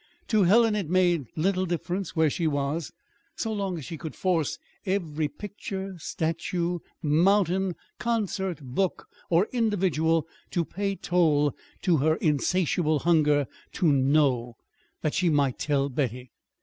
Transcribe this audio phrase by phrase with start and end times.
[0.29, 2.91] To Helen it made little difference where she was,
[3.35, 10.65] so long as she could force every picture, statue, mountain, concert, book, or individual to
[10.65, 14.55] pay toll to her insatiable hunger "to know"
[15.01, 16.31] that she might tell Betty.